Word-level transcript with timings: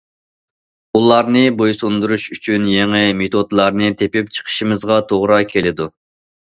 ئۇلارنى 0.99 1.43
بويسۇندۇرۇش 1.59 2.25
ئۈچۈن 2.37 2.67
يېڭى 2.73 3.05
مېتودلارنى 3.21 3.93
تېپىپ 4.03 4.35
چىقىشىمىزغا 4.39 5.03
توغرا 5.15 5.43
كېلىدۇ. 5.55 5.95